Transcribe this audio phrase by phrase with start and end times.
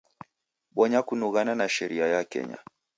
[0.75, 2.57] Bonya kunughana na sheria ya Kenya.